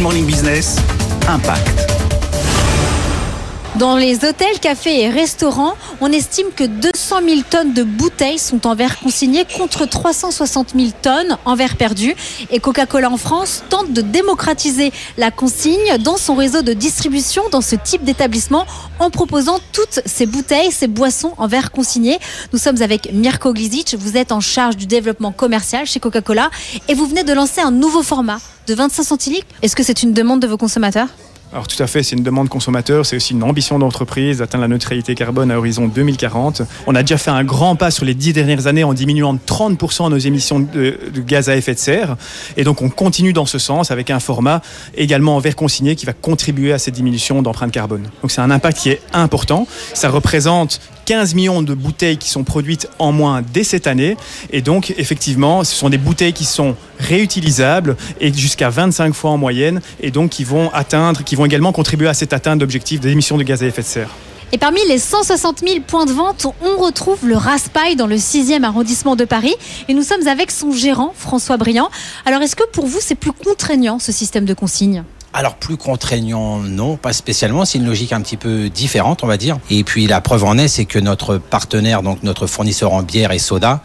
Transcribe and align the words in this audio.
Morning 0.00 0.26
Business, 0.26 0.76
Impact. 1.28 1.88
Dans 3.76 3.96
les 3.96 4.24
hôtels, 4.24 4.58
cafés 4.60 5.02
et 5.02 5.10
restaurants, 5.10 5.74
on 6.00 6.12
estime 6.12 6.48
que 6.54 6.64
200 6.64 6.97
000 7.16 7.40
tonnes 7.48 7.72
de 7.72 7.82
bouteilles 7.82 8.38
sont 8.38 8.66
en 8.66 8.74
verre 8.74 8.98
consigné 8.98 9.44
contre 9.44 9.86
360 9.86 10.74
000 10.76 10.90
tonnes 11.00 11.38
en 11.44 11.54
verre 11.56 11.76
perdu. 11.76 12.14
Et 12.50 12.60
Coca-Cola 12.60 13.10
en 13.10 13.16
France 13.16 13.62
tente 13.68 13.92
de 13.92 14.02
démocratiser 14.02 14.92
la 15.16 15.30
consigne 15.30 15.98
dans 15.98 16.16
son 16.16 16.34
réseau 16.34 16.62
de 16.62 16.72
distribution 16.72 17.42
dans 17.50 17.60
ce 17.60 17.76
type 17.76 18.04
d'établissement 18.04 18.66
en 18.98 19.10
proposant 19.10 19.58
toutes 19.72 20.00
ces 20.04 20.26
bouteilles, 20.26 20.70
ces 20.70 20.86
boissons 20.86 21.32
en 21.38 21.46
verre 21.46 21.70
consigné. 21.70 22.18
Nous 22.52 22.58
sommes 22.58 22.82
avec 22.82 23.12
Mirko 23.12 23.52
Glizic, 23.52 23.96
vous 23.98 24.16
êtes 24.16 24.32
en 24.32 24.40
charge 24.40 24.76
du 24.76 24.86
développement 24.86 25.32
commercial 25.32 25.86
chez 25.86 26.00
Coca-Cola 26.00 26.50
et 26.88 26.94
vous 26.94 27.06
venez 27.06 27.24
de 27.24 27.32
lancer 27.32 27.60
un 27.60 27.70
nouveau 27.70 28.02
format 28.02 28.38
de 28.66 28.74
25 28.74 29.02
centilitres. 29.02 29.46
Est-ce 29.62 29.74
que 29.74 29.82
c'est 29.82 30.02
une 30.02 30.12
demande 30.12 30.40
de 30.40 30.46
vos 30.46 30.58
consommateurs? 30.58 31.08
Alors 31.52 31.66
tout 31.66 31.82
à 31.82 31.86
fait, 31.86 32.02
c'est 32.02 32.14
une 32.14 32.22
demande 32.22 32.50
consommateur, 32.50 33.06
c'est 33.06 33.16
aussi 33.16 33.32
une 33.32 33.42
ambition 33.42 33.78
d'entreprise 33.78 34.38
d'atteindre 34.38 34.62
la 34.62 34.68
neutralité 34.68 35.14
carbone 35.14 35.50
à 35.50 35.56
horizon 35.56 35.88
2040. 35.88 36.62
On 36.86 36.94
a 36.94 37.02
déjà 37.02 37.16
fait 37.16 37.30
un 37.30 37.42
grand 37.42 37.74
pas 37.74 37.90
sur 37.90 38.04
les 38.04 38.14
dix 38.14 38.34
dernières 38.34 38.66
années 38.66 38.84
en 38.84 38.92
diminuant 38.92 39.32
de 39.32 39.38
30% 39.46 40.10
nos 40.10 40.18
émissions 40.18 40.60
de, 40.60 40.98
gaz 41.26 41.48
à 41.48 41.56
effet 41.56 41.72
de 41.72 41.78
serre. 41.78 42.16
Et 42.58 42.64
donc 42.64 42.82
on 42.82 42.90
continue 42.90 43.32
dans 43.32 43.46
ce 43.46 43.58
sens 43.58 43.90
avec 43.90 44.10
un 44.10 44.20
format 44.20 44.60
également 44.94 45.36
en 45.36 45.38
verre 45.38 45.56
consigné 45.56 45.96
qui 45.96 46.04
va 46.04 46.12
contribuer 46.12 46.72
à 46.72 46.78
cette 46.78 46.94
diminution 46.94 47.40
d'empreinte 47.40 47.72
carbone. 47.72 48.10
Donc 48.20 48.30
c'est 48.30 48.42
un 48.42 48.50
impact 48.50 48.78
qui 48.78 48.90
est 48.90 49.00
important. 49.14 49.66
Ça 49.94 50.10
représente 50.10 50.80
15 51.08 51.34
millions 51.34 51.62
de 51.62 51.72
bouteilles 51.72 52.18
qui 52.18 52.28
sont 52.28 52.44
produites 52.44 52.86
en 52.98 53.12
moins 53.12 53.40
dès 53.40 53.64
cette 53.64 53.86
année. 53.86 54.18
Et 54.50 54.60
donc, 54.60 54.92
effectivement, 54.98 55.64
ce 55.64 55.74
sont 55.74 55.88
des 55.88 55.96
bouteilles 55.96 56.34
qui 56.34 56.44
sont 56.44 56.76
réutilisables 56.98 57.96
et 58.20 58.30
jusqu'à 58.30 58.68
25 58.68 59.14
fois 59.14 59.30
en 59.30 59.38
moyenne 59.38 59.80
et 60.02 60.10
donc 60.10 60.28
qui 60.28 60.44
vont 60.44 60.70
atteindre, 60.74 61.24
qui 61.24 61.34
vont 61.34 61.46
également 61.46 61.72
contribuer 61.72 62.08
à 62.08 62.12
cette 62.12 62.34
atteinte 62.34 62.58
d'objectifs 62.58 63.00
d'émissions 63.00 63.38
de 63.38 63.42
gaz 63.42 63.62
à 63.62 63.66
effet 63.66 63.80
de 63.80 63.86
serre. 63.86 64.10
Et 64.52 64.58
parmi 64.58 64.80
les 64.86 64.98
160 64.98 65.60
000 65.66 65.80
points 65.86 66.04
de 66.04 66.12
vente, 66.12 66.46
on 66.60 66.76
retrouve 66.76 67.26
le 67.26 67.38
Raspail 67.38 67.96
dans 67.96 68.06
le 68.06 68.16
6e 68.16 68.62
arrondissement 68.62 69.16
de 69.16 69.24
Paris. 69.24 69.54
Et 69.88 69.94
nous 69.94 70.02
sommes 70.02 70.28
avec 70.28 70.50
son 70.50 70.72
gérant, 70.72 71.14
François 71.16 71.56
Briand. 71.56 71.88
Alors, 72.26 72.42
est-ce 72.42 72.54
que 72.54 72.68
pour 72.70 72.86
vous, 72.86 72.98
c'est 73.00 73.14
plus 73.14 73.32
contraignant 73.32 73.98
ce 73.98 74.12
système 74.12 74.44
de 74.44 74.52
consigne? 74.52 75.04
Alors 75.34 75.56
plus 75.56 75.76
contraignant, 75.76 76.58
non, 76.58 76.96
pas 76.96 77.12
spécialement. 77.12 77.64
C'est 77.64 77.78
une 77.78 77.86
logique 77.86 78.12
un 78.12 78.20
petit 78.20 78.36
peu 78.36 78.70
différente, 78.70 79.22
on 79.22 79.26
va 79.26 79.36
dire. 79.36 79.58
Et 79.70 79.84
puis 79.84 80.06
la 80.06 80.20
preuve 80.20 80.44
en 80.44 80.56
est, 80.56 80.68
c'est 80.68 80.86
que 80.86 80.98
notre 80.98 81.36
partenaire, 81.36 82.02
donc 82.02 82.22
notre 82.22 82.46
fournisseur 82.46 82.92
en 82.92 83.02
bière 83.02 83.30
et 83.32 83.38
soda, 83.38 83.82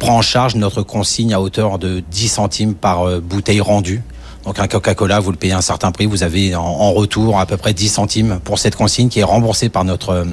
prend 0.00 0.16
en 0.16 0.22
charge 0.22 0.56
notre 0.56 0.82
consigne 0.82 1.32
à 1.32 1.40
hauteur 1.40 1.78
de 1.78 2.02
10 2.10 2.28
centimes 2.28 2.74
par 2.74 3.06
euh, 3.06 3.20
bouteille 3.20 3.60
rendue. 3.60 4.02
Donc 4.44 4.58
un 4.58 4.66
Coca-Cola, 4.66 5.20
vous 5.20 5.30
le 5.30 5.36
payez 5.36 5.52
un 5.52 5.60
certain 5.60 5.92
prix, 5.92 6.06
vous 6.06 6.24
avez 6.24 6.56
en, 6.56 6.92
retour 6.92 7.38
à 7.38 7.46
peu 7.46 7.56
près 7.56 7.72
10 7.72 7.88
centimes 7.88 8.40
pour 8.42 8.58
cette 8.58 8.74
consigne 8.74 9.08
qui 9.08 9.20
est 9.20 9.24
remboursée 9.24 9.68
par 9.68 9.84
notre, 9.84 10.10
euh, 10.10 10.24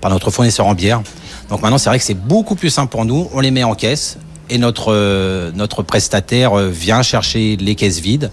par 0.00 0.12
notre 0.12 0.30
fournisseur 0.30 0.66
en 0.66 0.74
bière. 0.74 1.02
Donc 1.48 1.60
maintenant, 1.60 1.78
c'est 1.78 1.90
vrai 1.90 1.98
que 1.98 2.04
c'est 2.04 2.14
beaucoup 2.14 2.54
plus 2.54 2.70
simple 2.70 2.92
pour 2.92 3.04
nous. 3.04 3.28
On 3.32 3.40
les 3.40 3.50
met 3.50 3.64
en 3.64 3.74
caisse 3.74 4.18
et 4.48 4.58
notre, 4.58 4.92
euh, 4.92 5.50
notre 5.56 5.82
prestataire 5.82 6.56
vient 6.56 7.02
chercher 7.02 7.56
les 7.56 7.74
caisses 7.74 7.98
vides 7.98 8.30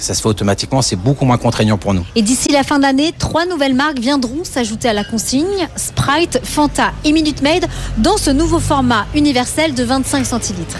ça 0.00 0.14
se 0.14 0.22
fait 0.22 0.28
automatiquement, 0.28 0.82
c'est 0.82 0.96
beaucoup 0.96 1.24
moins 1.24 1.38
contraignant 1.38 1.78
pour 1.78 1.94
nous. 1.94 2.04
Et 2.16 2.22
d'ici 2.22 2.50
la 2.50 2.62
fin 2.64 2.78
d'année, 2.78 3.12
trois 3.16 3.46
nouvelles 3.46 3.74
marques 3.74 3.98
viendront 3.98 4.44
s'ajouter 4.44 4.88
à 4.88 4.92
la 4.92 5.04
consigne, 5.04 5.68
Sprite, 5.76 6.40
Fanta 6.42 6.92
et 7.04 7.12
Minute 7.12 7.42
Maid, 7.42 7.66
dans 7.98 8.16
ce 8.16 8.30
nouveau 8.30 8.58
format 8.58 9.06
universel 9.14 9.74
de 9.74 9.84
25 9.84 10.26
centilitres. 10.26 10.78